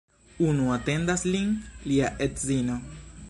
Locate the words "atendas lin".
0.77-1.53